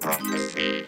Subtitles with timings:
[0.00, 0.84] Prophecy.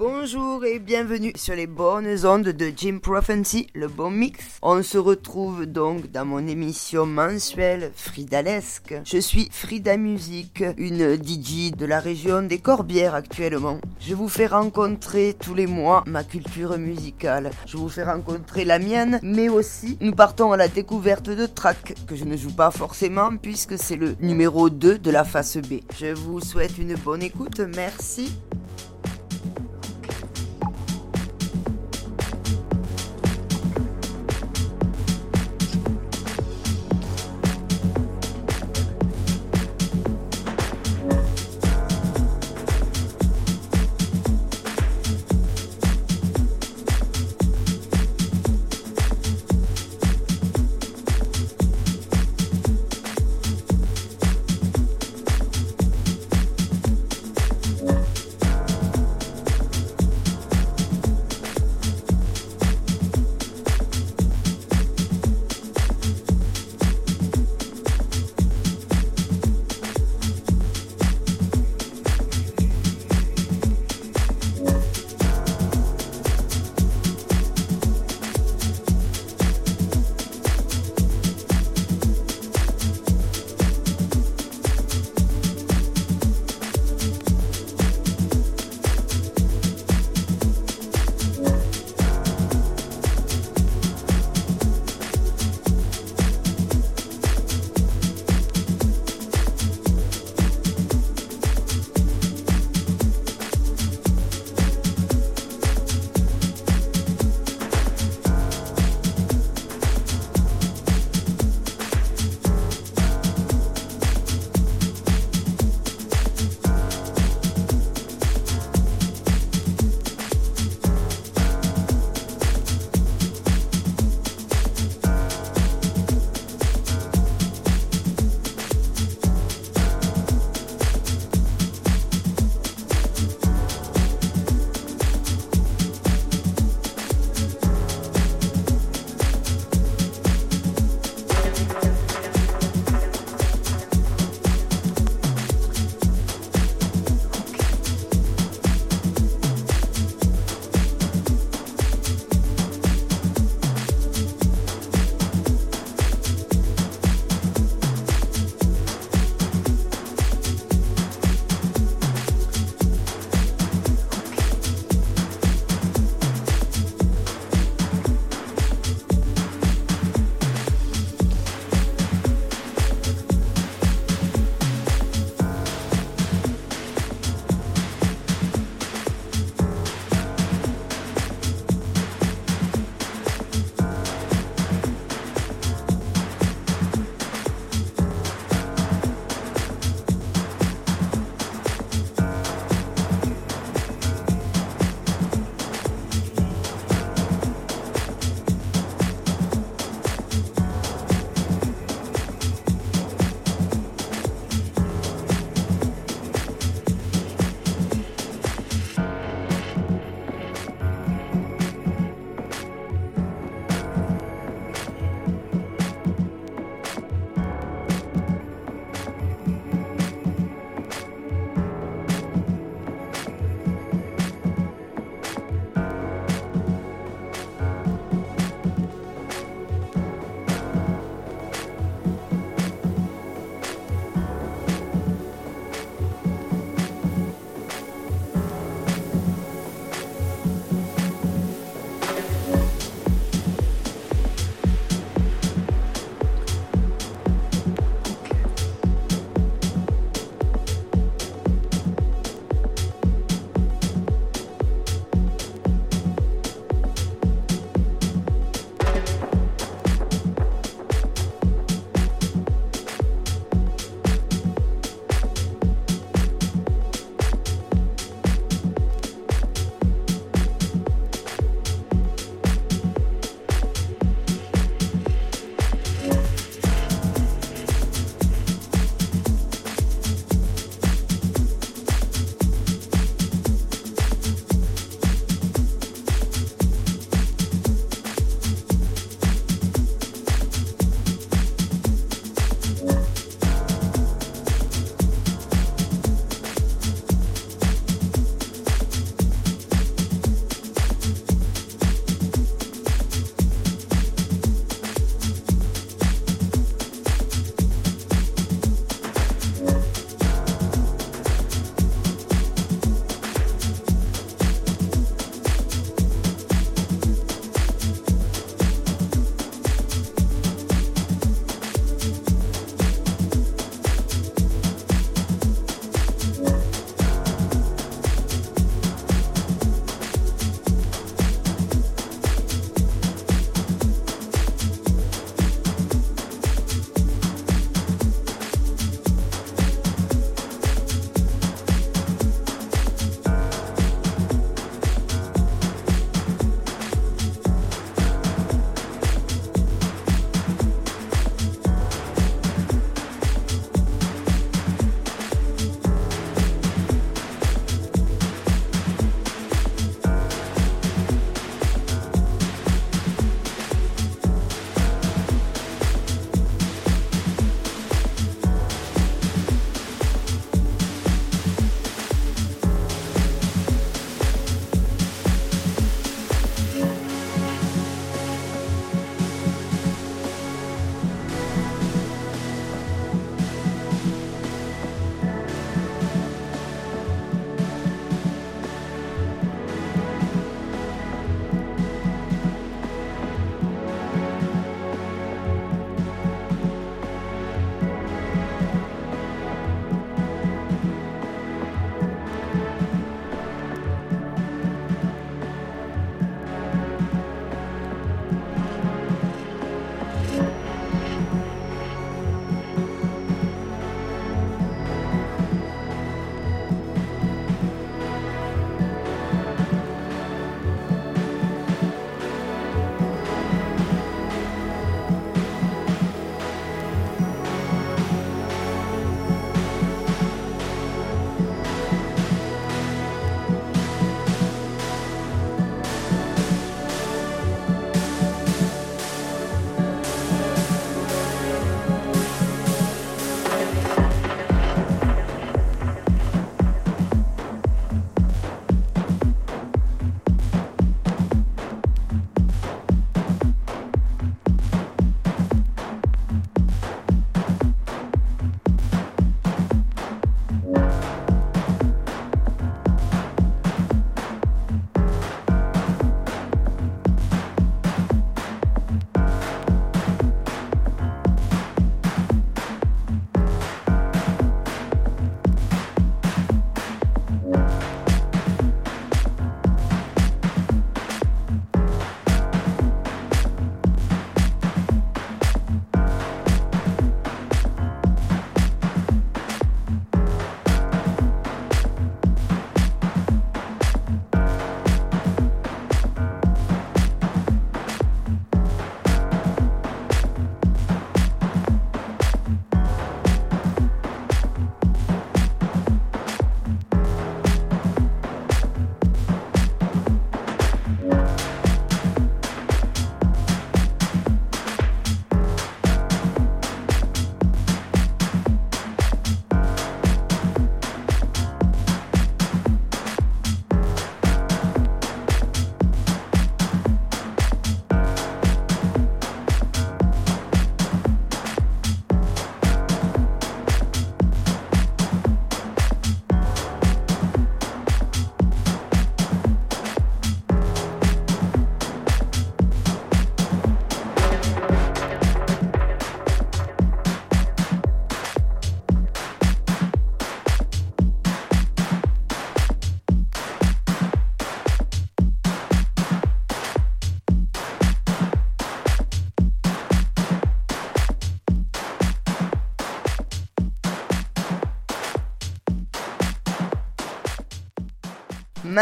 [0.00, 4.42] Bonjour et bienvenue sur les bonnes ondes de Jim Prophecy, le bon mix.
[4.62, 8.94] On se retrouve donc dans mon émission mensuelle Fridalesque.
[9.04, 13.78] Je suis Frida Musique, une DJ de la région des Corbières actuellement.
[14.00, 17.50] Je vous fais rencontrer tous les mois ma culture musicale.
[17.66, 21.94] Je vous fais rencontrer la mienne, mais aussi nous partons à la découverte de tracks
[22.06, 25.80] que je ne joue pas forcément puisque c'est le numéro 2 de la face B.
[25.98, 28.32] Je vous souhaite une bonne écoute, merci.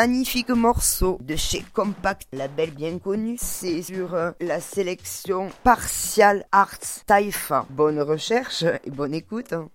[0.00, 3.36] Magnifique morceau de chez Compact, label bien connu.
[3.36, 7.66] C'est sur euh, la sélection Partial Arts Taifa.
[7.68, 9.52] Bonne recherche et bonne écoute.
[9.52, 9.68] hein.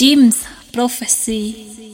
[0.00, 1.89] James prophecy.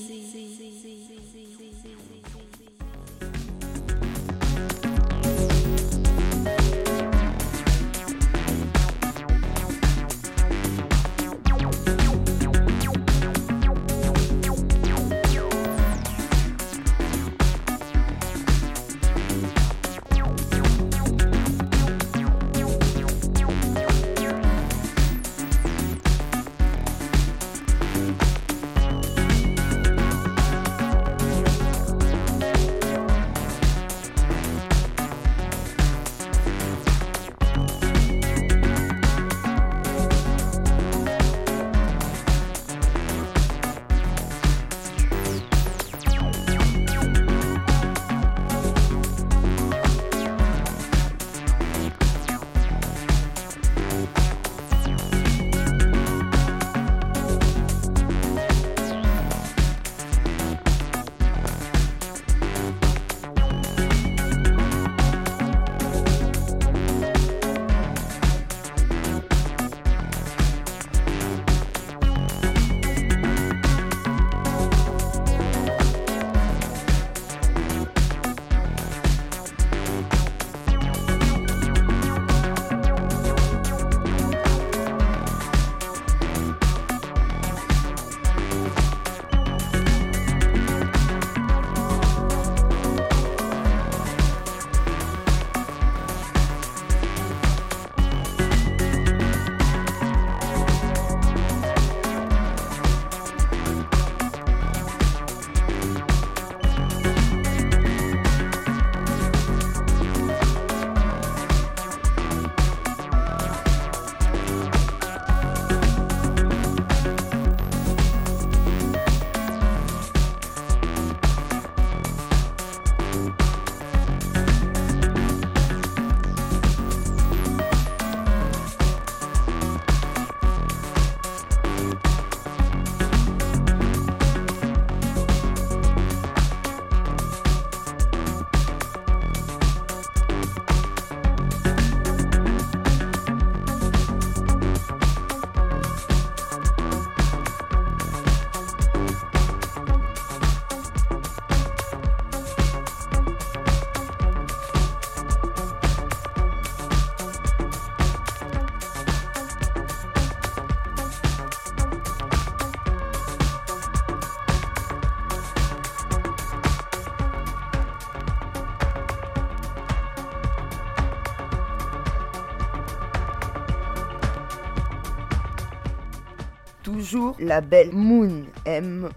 [177.38, 179.14] La belle Moon, M-O-H-N.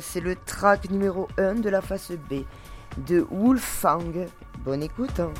[0.00, 2.44] C'est le track numéro 1 de la face B
[3.06, 4.28] de Wolfang.
[4.64, 5.20] Bonne écoute.
[5.20, 5.32] Hein.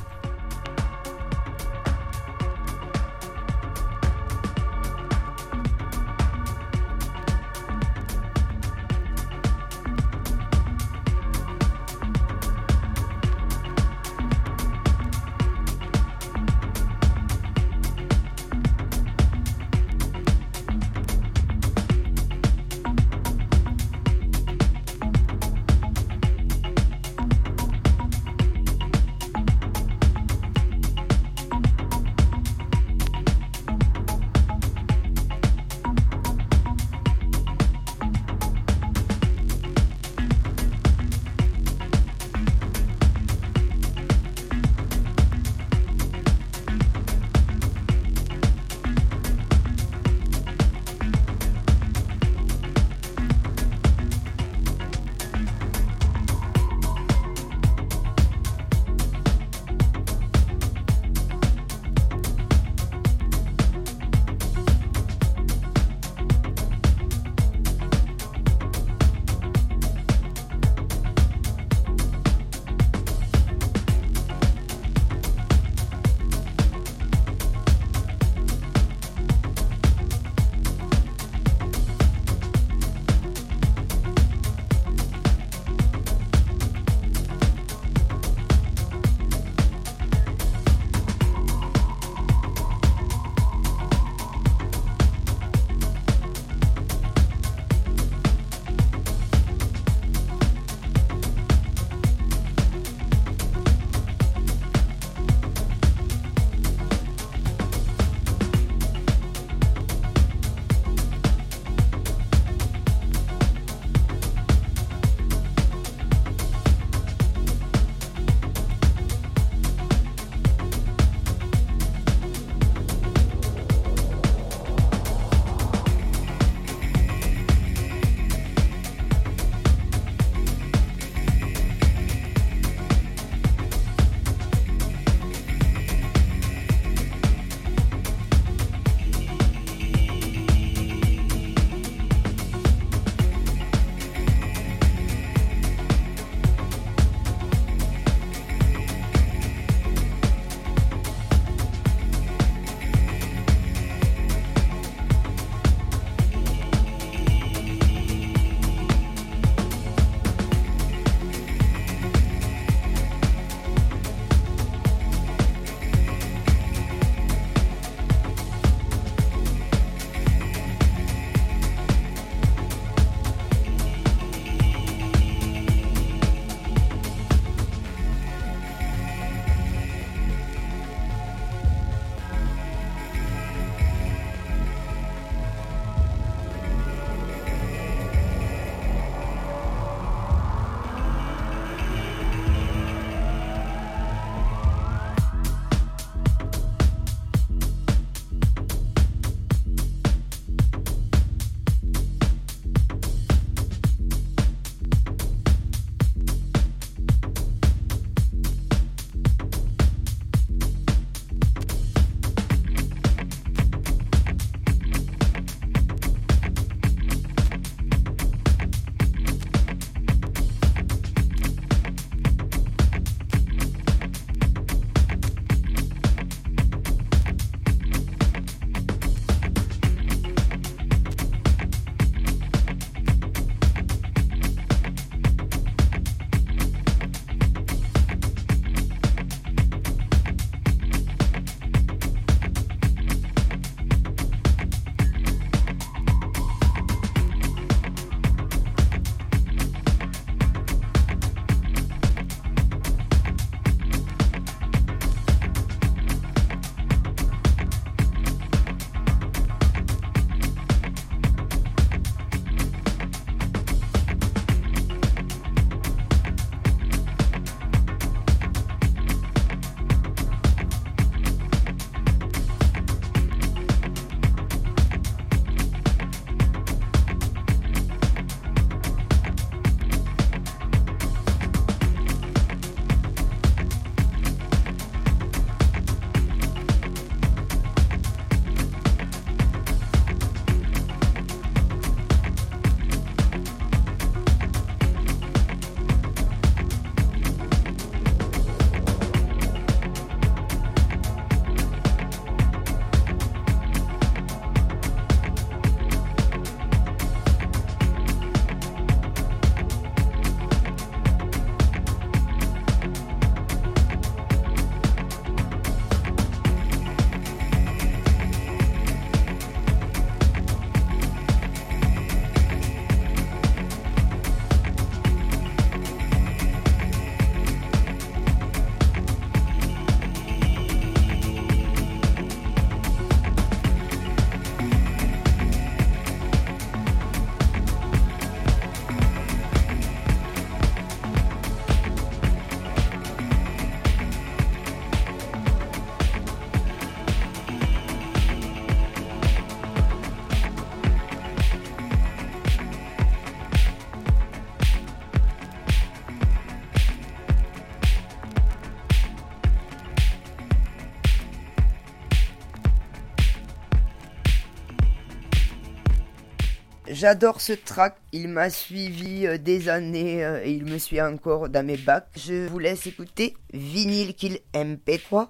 [367.01, 371.49] J'adore ce track, il m'a suivi euh, des années euh, et il me suit encore
[371.49, 372.05] dans mes bacs.
[372.15, 375.29] Je vous laisse écouter Vinyl Kill MP3.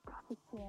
[0.31, 0.61] Thank you.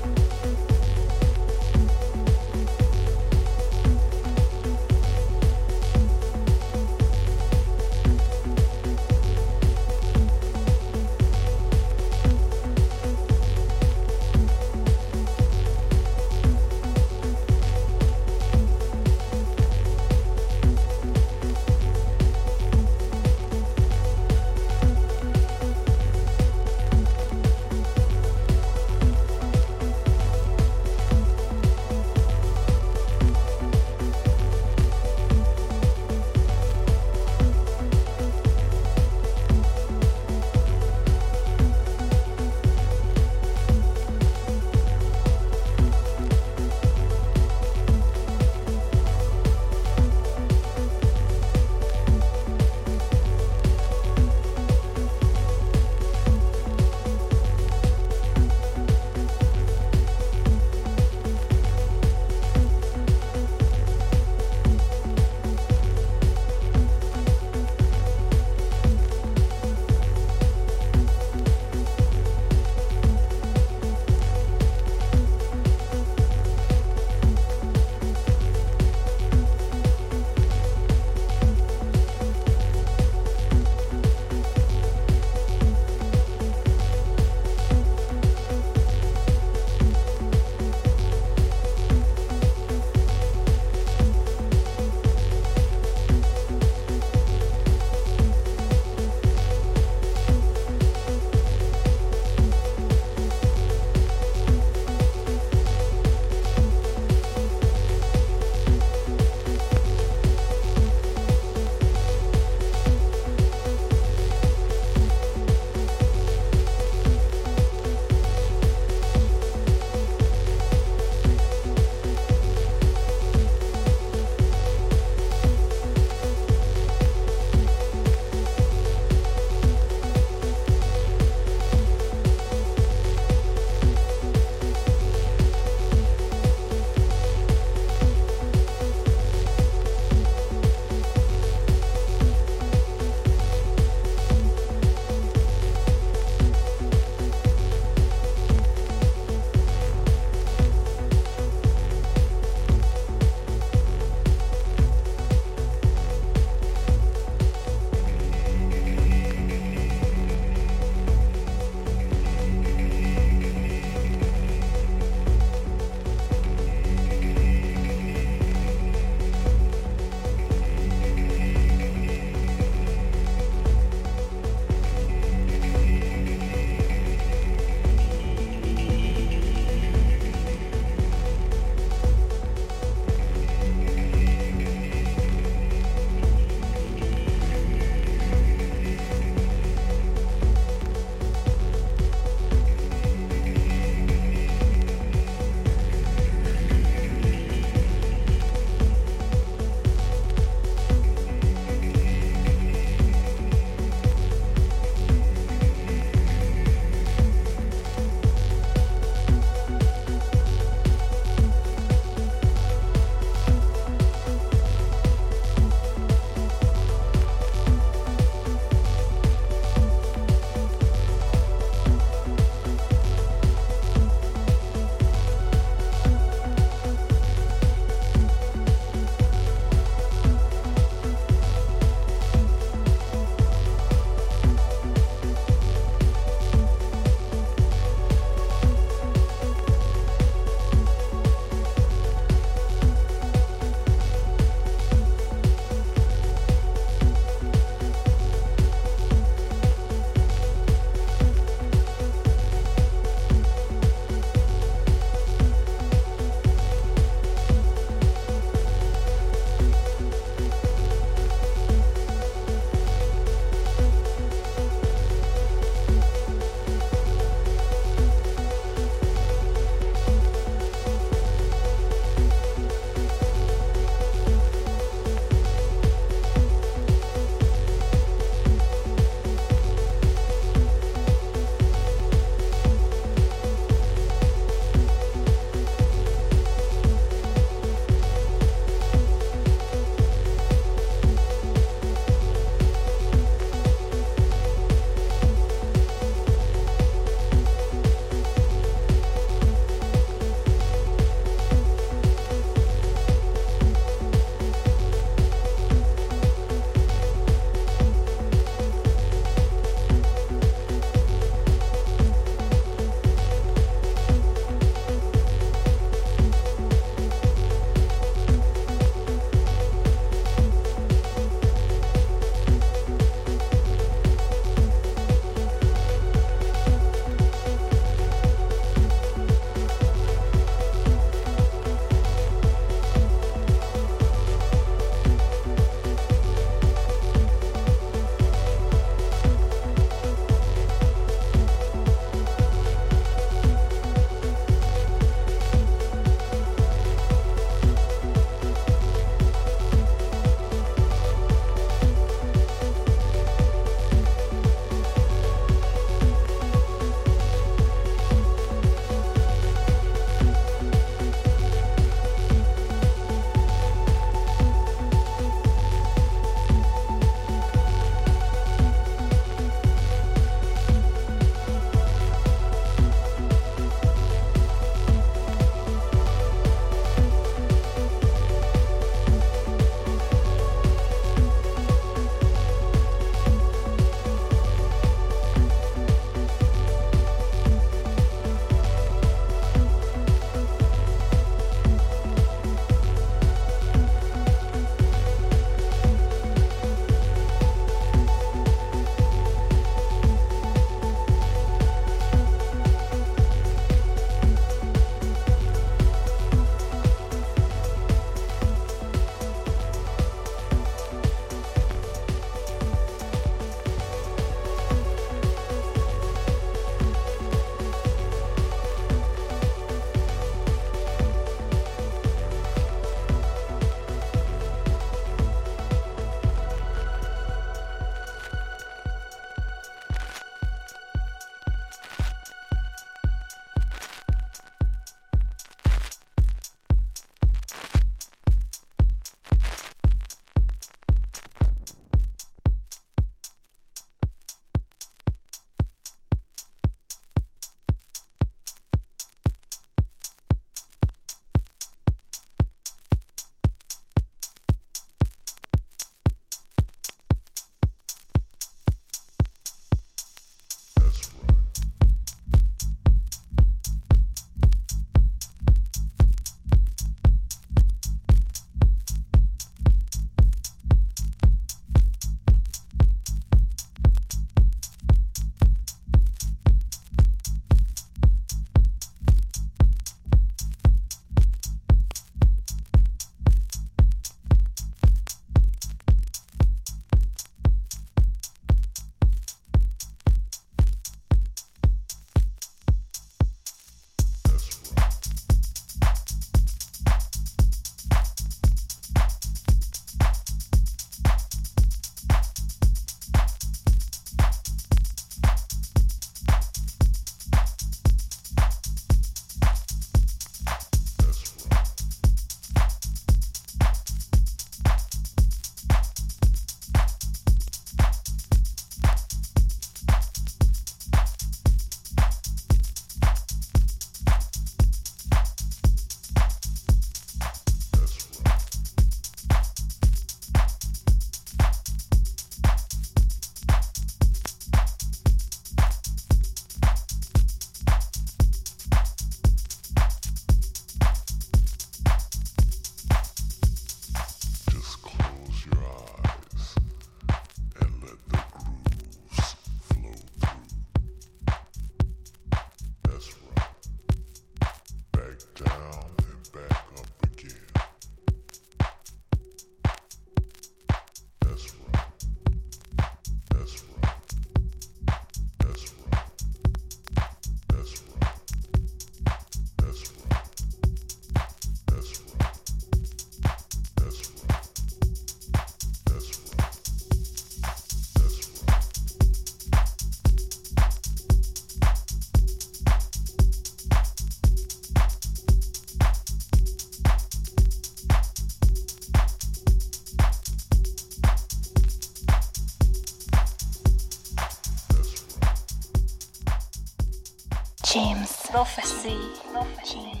[598.82, 599.10] see.
[599.32, 600.00] Profession,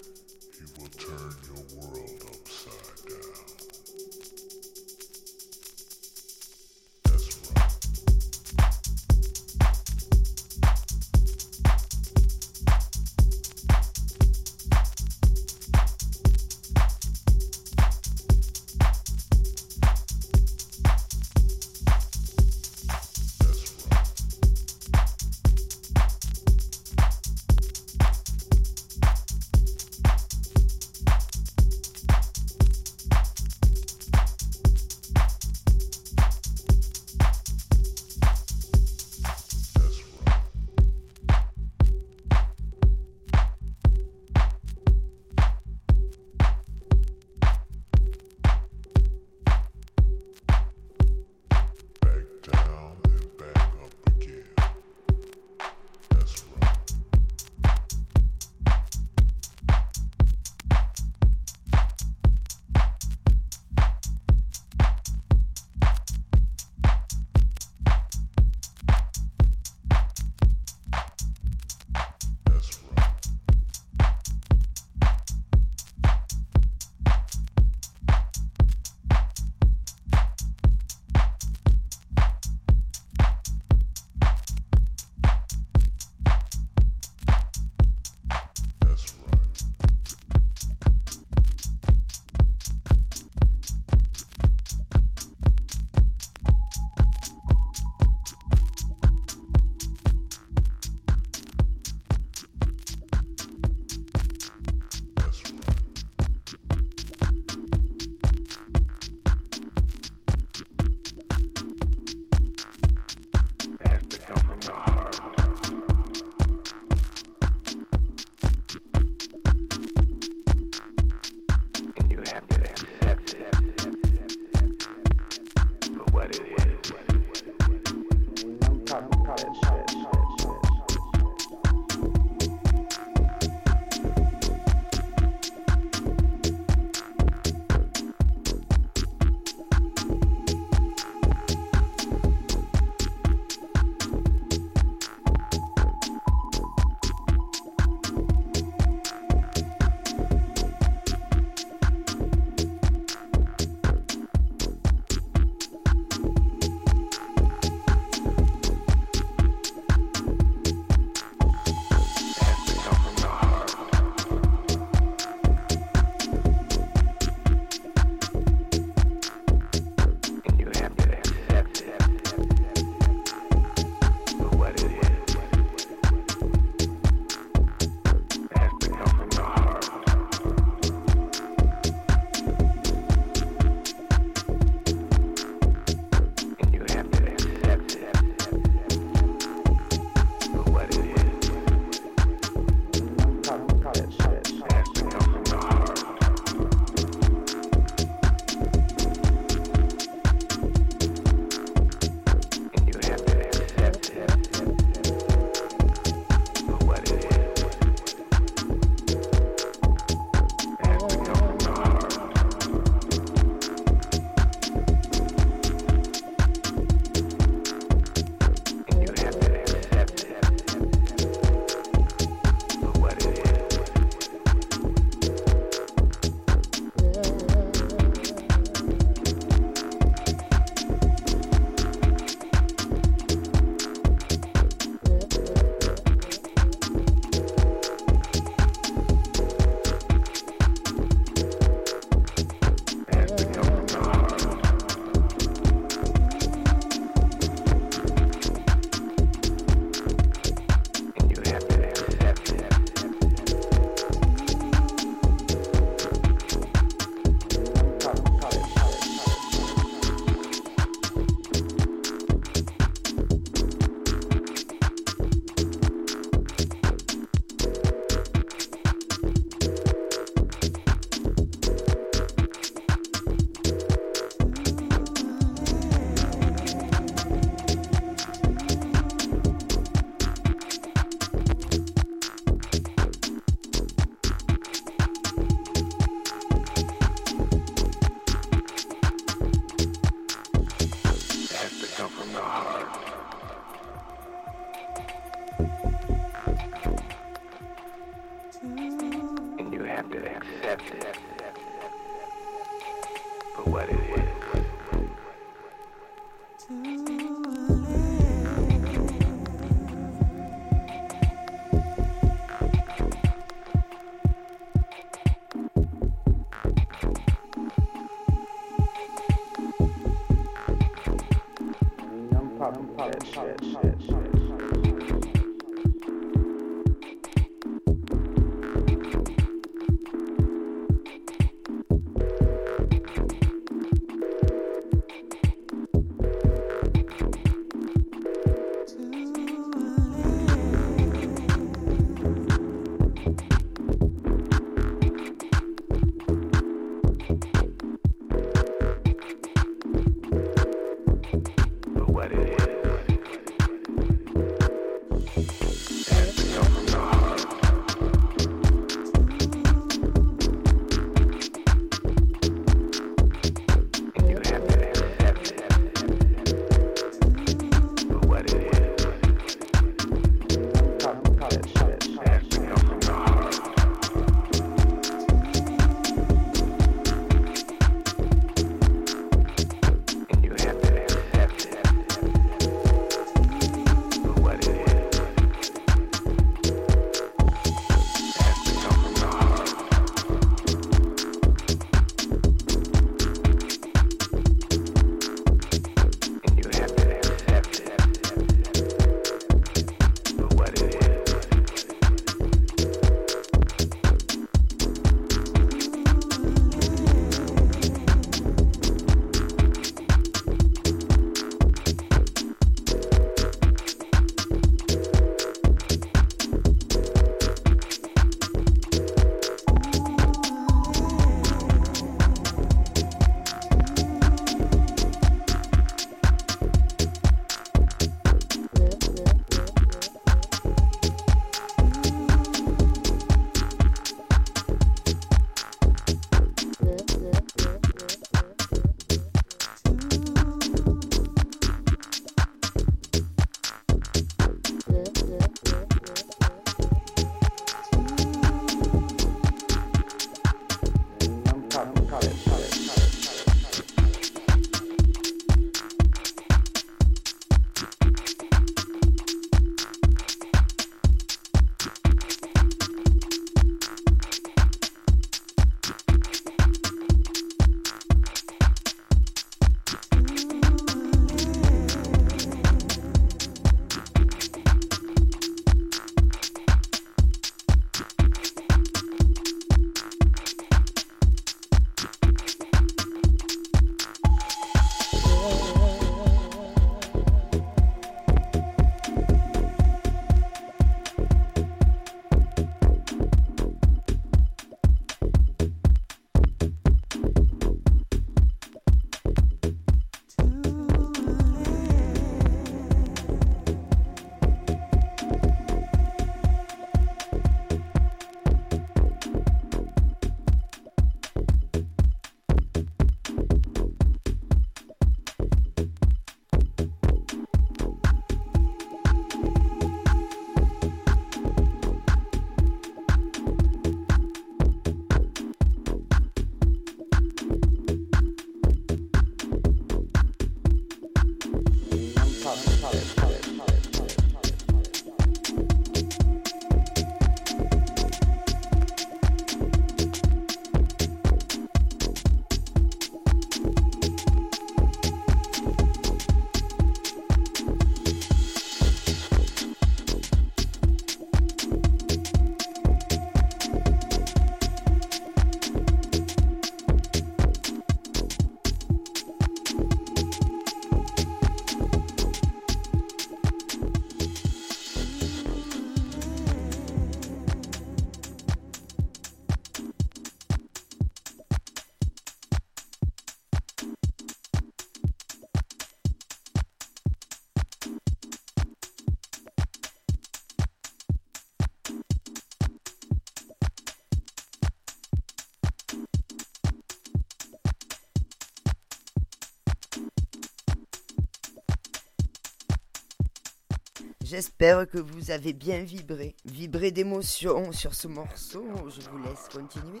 [594.28, 598.66] J'espère que vous avez bien vibré, vibré d'émotion sur ce morceau.
[598.88, 600.00] Je vous laisse continuer.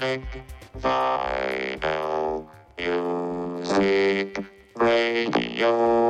[0.00, 0.22] Electronic
[0.80, 2.46] vinyl
[2.78, 4.38] music
[4.76, 6.09] radio.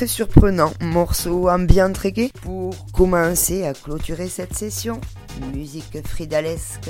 [0.00, 4.98] très surprenant, morceau ambiant reggae pour commencer à clôturer cette session.
[5.52, 6.88] Musique fridalesque.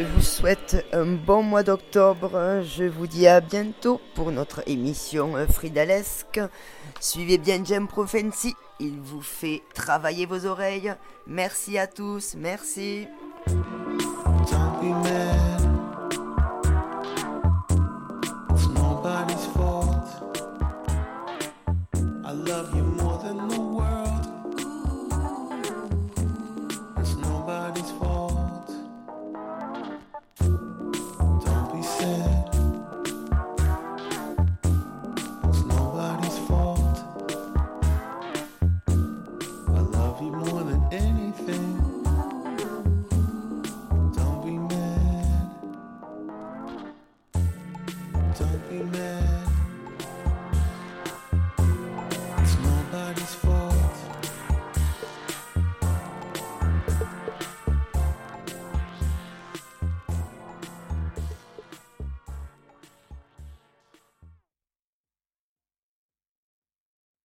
[0.00, 2.62] Je vous souhaite un bon mois d'octobre.
[2.62, 6.40] Je vous dis à bientôt pour notre émission Fridalesque.
[7.00, 8.54] Suivez bien Jam Prophecy.
[8.78, 10.94] Il vous fait travailler vos oreilles.
[11.26, 12.34] Merci à tous.
[12.34, 13.08] Merci.